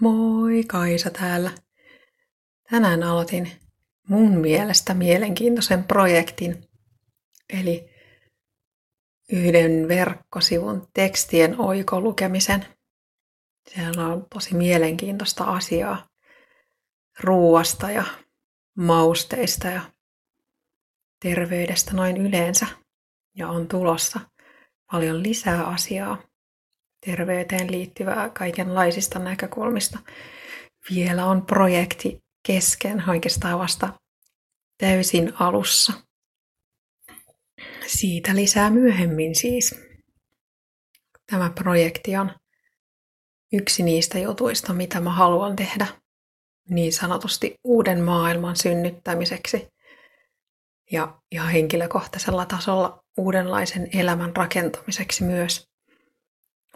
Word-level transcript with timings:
Moi, 0.00 0.64
Kaisa 0.64 1.10
täällä. 1.10 1.50
Tänään 2.70 3.02
aloitin 3.02 3.50
mun 4.08 4.38
mielestä 4.38 4.94
mielenkiintoisen 4.94 5.84
projektin, 5.84 6.68
eli 7.48 7.90
yhden 9.32 9.88
verkkosivun 9.88 10.88
tekstien 10.94 11.60
oikolukemisen. 11.60 12.66
Siellä 13.74 14.06
on 14.06 14.26
tosi 14.34 14.54
mielenkiintoista 14.54 15.44
asiaa 15.44 16.08
ruuasta 17.20 17.90
ja 17.90 18.04
mausteista 18.76 19.68
ja 19.68 19.80
terveydestä 21.22 21.92
noin 21.94 22.16
yleensä. 22.16 22.66
Ja 23.34 23.48
on 23.48 23.68
tulossa 23.68 24.20
paljon 24.92 25.22
lisää 25.22 25.66
asiaa 25.66 26.22
terveyteen 27.06 27.70
liittyvää 27.70 28.28
kaikenlaisista 28.28 29.18
näkökulmista. 29.18 29.98
Vielä 30.94 31.26
on 31.26 31.46
projekti 31.46 32.18
kesken 32.46 33.04
oikeastaan 33.08 33.58
vasta 33.58 33.88
täysin 34.78 35.32
alussa. 35.40 35.92
Siitä 37.86 38.36
lisää 38.36 38.70
myöhemmin 38.70 39.34
siis. 39.34 39.74
Tämä 41.30 41.50
projekti 41.50 42.16
on 42.16 42.30
yksi 43.52 43.82
niistä 43.82 44.18
jutuista, 44.18 44.72
mitä 44.72 45.00
mä 45.00 45.10
haluan 45.10 45.56
tehdä 45.56 45.86
niin 46.70 46.92
sanotusti 46.92 47.54
uuden 47.64 48.04
maailman 48.04 48.56
synnyttämiseksi 48.56 49.68
ja 50.92 51.20
ihan 51.32 51.50
henkilökohtaisella 51.50 52.46
tasolla 52.46 53.00
uudenlaisen 53.16 53.88
elämän 53.92 54.36
rakentamiseksi 54.36 55.24
myös 55.24 55.68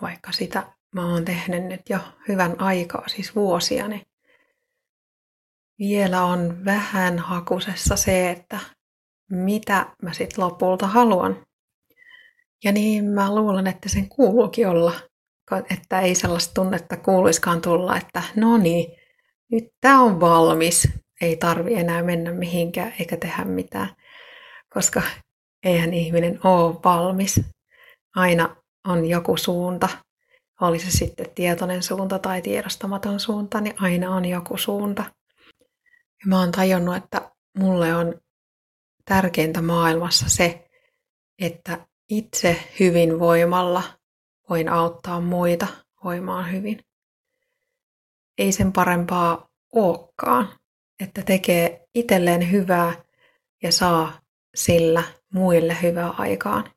vaikka 0.03 0.33
sitä 0.33 0.73
mä 0.95 1.07
oon 1.13 1.25
tehnyt 1.25 1.65
nyt 1.65 1.81
jo 1.89 1.99
hyvän 2.29 2.61
aikaa, 2.61 3.09
siis 3.09 3.35
vuosia, 3.35 3.89
niin 3.89 4.03
vielä 5.79 6.25
on 6.25 6.65
vähän 6.65 7.19
hakusessa 7.19 7.97
se, 7.97 8.31
että 8.31 8.59
mitä 9.31 9.87
mä 10.03 10.12
sitten 10.12 10.45
lopulta 10.45 10.87
haluan. 10.87 11.47
Ja 12.65 12.73
niin 12.73 13.05
mä 13.05 13.34
luulen, 13.34 13.67
että 13.67 13.89
sen 13.89 14.09
kuuluukin 14.09 14.69
olla, 14.69 14.92
että 15.70 16.01
ei 16.01 16.14
sellaista 16.14 16.55
tunnetta 16.55 16.97
kuuluiskaan 16.97 17.61
tulla, 17.61 17.97
että 17.97 18.23
no 18.37 18.59
niin, 18.59 18.97
nyt 19.53 19.64
tämä 19.81 20.03
on 20.03 20.20
valmis, 20.20 20.89
ei 21.20 21.37
tarvi 21.37 21.75
enää 21.75 22.03
mennä 22.03 22.33
mihinkään 22.33 22.92
eikä 22.98 23.17
tehdä 23.17 23.45
mitään, 23.45 23.97
koska 24.75 25.03
eihän 25.64 25.95
ihminen 25.95 26.47
ole 26.47 26.75
valmis. 26.85 27.41
Aina 28.17 28.57
on 28.84 29.06
joku 29.06 29.36
suunta, 29.36 29.89
oli 30.61 30.78
se 30.78 30.91
sitten 30.91 31.31
tietoinen 31.34 31.83
suunta 31.83 32.19
tai 32.19 32.42
tiedostamaton 32.42 33.20
suunta, 33.20 33.61
niin 33.61 33.75
aina 33.83 34.17
on 34.17 34.25
joku 34.25 34.56
suunta. 34.56 35.05
Ja 35.91 36.27
mä 36.27 36.39
oon 36.39 36.53
tajunnut, 36.53 36.97
että 36.97 37.31
mulle 37.58 37.95
on 37.95 38.20
tärkeintä 39.05 39.62
maailmassa 39.62 40.28
se, 40.28 40.70
että 41.39 41.86
itse 42.08 42.56
hyvinvoimalla 42.81 43.83
voin 44.48 44.69
auttaa 44.69 45.20
muita 45.20 45.67
voimaan 46.05 46.53
hyvin. 46.53 46.84
Ei 48.39 48.53
sen 48.53 48.73
parempaa 48.73 49.48
olekaan, 49.73 50.48
että 51.01 51.23
tekee 51.23 51.86
itselleen 51.95 52.51
hyvää 52.51 53.05
ja 53.62 53.73
saa 53.73 54.20
sillä 54.55 55.03
muille 55.34 55.77
hyvää 55.83 56.11
aikaan. 56.11 56.70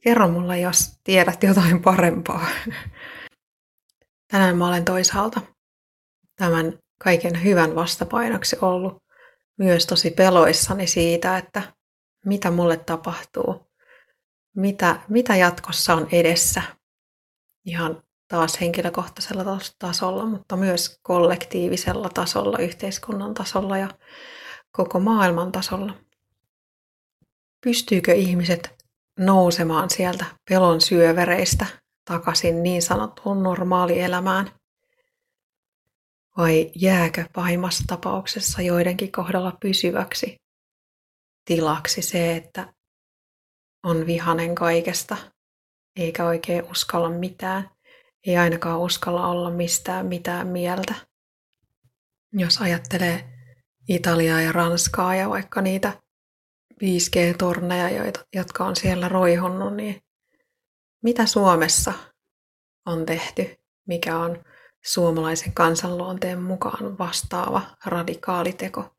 Kerro 0.00 0.28
mulle, 0.28 0.60
jos 0.60 1.00
tiedät 1.04 1.42
jotain 1.42 1.82
parempaa. 1.82 2.46
Tänään 4.28 4.56
mä 4.56 4.68
olen 4.68 4.84
toisaalta 4.84 5.40
tämän 6.36 6.78
kaiken 7.04 7.44
hyvän 7.44 7.74
vastapainoksi 7.74 8.56
ollut 8.60 9.02
myös 9.58 9.86
tosi 9.86 10.10
peloissani 10.10 10.86
siitä, 10.86 11.38
että 11.38 11.72
mitä 12.24 12.50
mulle 12.50 12.76
tapahtuu, 12.76 13.70
mitä, 14.56 15.00
mitä 15.08 15.36
jatkossa 15.36 15.94
on 15.94 16.08
edessä. 16.12 16.62
Ihan 17.64 18.02
taas 18.28 18.60
henkilökohtaisella 18.60 19.58
tasolla, 19.78 20.26
mutta 20.26 20.56
myös 20.56 20.98
kollektiivisella 21.02 22.08
tasolla, 22.08 22.58
yhteiskunnan 22.58 23.34
tasolla 23.34 23.78
ja 23.78 23.88
koko 24.70 25.00
maailman 25.00 25.52
tasolla. 25.52 25.94
Pystyykö 27.64 28.14
ihmiset 28.14 28.77
nousemaan 29.18 29.90
sieltä 29.90 30.24
pelon 30.50 30.80
syövereistä 30.80 31.66
takaisin 32.04 32.62
niin 32.62 32.82
sanottuun 32.82 33.42
normaalielämään? 33.42 34.50
Vai 36.36 36.70
jääkö 36.76 37.24
pahimmassa 37.34 37.84
tapauksessa 37.86 38.62
joidenkin 38.62 39.12
kohdalla 39.12 39.52
pysyväksi 39.60 40.36
tilaksi 41.44 42.02
se, 42.02 42.36
että 42.36 42.72
on 43.84 44.06
vihanen 44.06 44.54
kaikesta, 44.54 45.16
eikä 45.96 46.24
oikein 46.24 46.70
uskalla 46.70 47.10
mitään, 47.10 47.70
ei 48.26 48.36
ainakaan 48.36 48.80
uskalla 48.80 49.26
olla 49.26 49.50
mistään 49.50 50.06
mitään 50.06 50.46
mieltä. 50.46 50.94
Jos 52.32 52.60
ajattelee 52.60 53.28
Italiaa 53.88 54.40
ja 54.40 54.52
Ranskaa 54.52 55.14
ja 55.14 55.28
vaikka 55.28 55.60
niitä 55.60 55.92
5G-torneja, 56.82 58.12
jotka 58.34 58.64
on 58.64 58.76
siellä 58.76 59.08
roihonnut, 59.08 59.76
niin 59.76 60.02
mitä 61.02 61.26
Suomessa 61.26 61.92
on 62.86 63.06
tehty, 63.06 63.56
mikä 63.86 64.18
on 64.18 64.44
suomalaisen 64.84 65.52
kansanluonteen 65.52 66.42
mukaan 66.42 66.98
vastaava 66.98 67.62
radikaali 67.84 68.52
teko? 68.52 68.94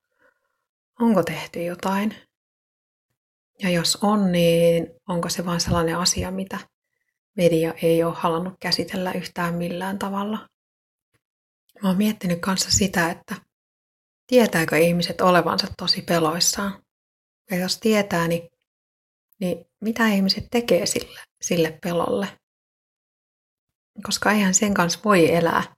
Onko 0.99 1.23
tehty 1.23 1.63
jotain? 1.63 2.15
Ja 3.63 3.69
jos 3.69 3.97
on, 4.01 4.31
niin 4.31 4.87
onko 5.07 5.29
se 5.29 5.45
vain 5.45 5.59
sellainen 5.59 5.97
asia, 5.97 6.31
mitä 6.31 6.59
media 7.37 7.73
ei 7.81 8.03
ole 8.03 8.13
halunnut 8.17 8.53
käsitellä 8.59 9.11
yhtään 9.11 9.55
millään 9.55 9.99
tavalla? 9.99 10.49
Mä 11.83 11.89
oon 11.89 11.97
miettinyt 11.97 12.39
kanssa 12.39 12.71
sitä, 12.71 13.09
että 13.09 13.35
tietääkö 14.27 14.77
ihmiset 14.77 15.21
olevansa 15.21 15.67
tosi 15.77 16.01
peloissaan 16.01 16.83
ja 17.51 17.57
jos 17.57 17.79
tietää, 17.79 18.27
niin, 18.27 18.49
niin 19.39 19.65
mitä 19.81 20.07
ihmiset 20.07 20.47
tekee 20.51 20.85
sille, 20.85 21.19
sille 21.41 21.79
pelolle? 21.83 22.27
Koska 24.03 24.31
eihän 24.31 24.53
sen 24.53 24.73
kanssa 24.73 24.99
voi 25.05 25.35
elää. 25.35 25.75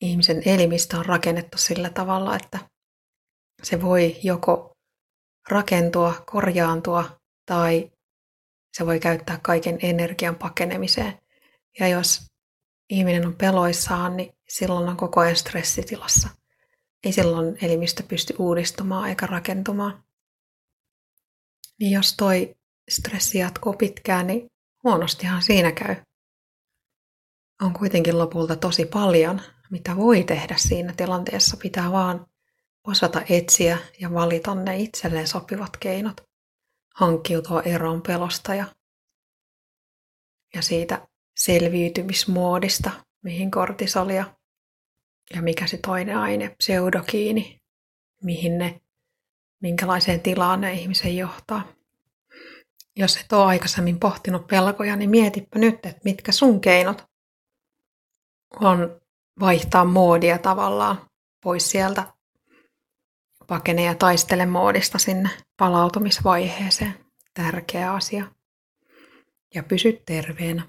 Ihmisen 0.00 0.42
elimistö 0.44 0.96
on 0.96 1.06
rakennettu 1.06 1.58
sillä 1.58 1.90
tavalla, 1.90 2.36
että 2.36 2.58
se 3.62 3.82
voi 3.82 4.16
joko 4.22 4.76
rakentua, 5.50 6.24
korjaantua 6.26 7.20
tai 7.46 7.90
se 8.72 8.86
voi 8.86 9.00
käyttää 9.00 9.38
kaiken 9.42 9.78
energian 9.82 10.36
pakenemiseen. 10.36 11.18
Ja 11.80 11.88
jos 11.88 12.26
ihminen 12.90 13.26
on 13.26 13.36
peloissaan, 13.36 14.16
niin 14.16 14.32
silloin 14.48 14.88
on 14.88 14.96
koko 14.96 15.20
ajan 15.20 15.36
stressitilassa. 15.36 16.28
Ei 17.04 17.12
silloin 17.12 17.58
elimistö 17.62 18.02
pysty 18.02 18.34
uudistumaan 18.38 19.08
eikä 19.08 19.26
rakentumaan. 19.26 20.04
Niin 21.80 21.92
jos 21.92 22.14
toi 22.16 22.54
stressi 22.90 23.38
jatkuu 23.38 23.72
pitkään, 23.72 24.26
niin 24.26 24.46
huonostihan 24.84 25.42
siinä 25.42 25.72
käy. 25.72 25.96
On 27.62 27.72
kuitenkin 27.72 28.18
lopulta 28.18 28.56
tosi 28.56 28.86
paljon, 28.86 29.40
mitä 29.70 29.96
voi 29.96 30.24
tehdä 30.24 30.56
siinä 30.58 30.94
tilanteessa. 30.96 31.56
Pitää 31.56 31.92
vaan 31.92 32.26
osata 32.86 33.22
etsiä 33.28 33.78
ja 34.00 34.12
valita 34.12 34.54
ne 34.54 34.76
itselleen 34.76 35.28
sopivat 35.28 35.76
keinot. 35.76 36.20
Hankkiutua 36.94 37.62
eroon 37.62 38.02
pelosta 38.02 38.54
ja, 38.54 38.66
ja 40.54 40.62
siitä 40.62 41.08
selviytymismuodista, 41.36 42.90
mihin 43.22 43.50
kortisolia 43.50 44.34
ja 45.34 45.42
mikä 45.42 45.66
se 45.66 45.76
toinen 45.76 46.16
aine, 46.16 46.54
pseudokiini, 46.58 47.60
mihin 48.22 48.58
ne 48.58 48.80
minkälaiseen 49.60 50.20
tilaan 50.20 50.60
ne 50.60 50.72
ihmisen 50.72 51.16
johtaa. 51.16 51.62
Jos 52.96 53.16
et 53.16 53.32
ole 53.32 53.44
aikaisemmin 53.44 54.00
pohtinut 54.00 54.46
pelkoja, 54.46 54.96
niin 54.96 55.10
mietipä 55.10 55.58
nyt, 55.58 55.74
että 55.74 56.00
mitkä 56.04 56.32
sun 56.32 56.60
keinot 56.60 57.04
on 58.60 59.00
vaihtaa 59.40 59.84
moodia 59.84 60.38
tavallaan 60.38 61.10
pois 61.42 61.70
sieltä 61.70 62.04
pakene 63.46 63.84
ja 63.84 63.94
taistele 63.94 64.46
moodista 64.46 64.98
sinne 64.98 65.30
palautumisvaiheeseen. 65.56 66.94
Tärkeä 67.34 67.92
asia. 67.92 68.24
Ja 69.54 69.62
pysy 69.62 70.02
terveenä. 70.06 70.62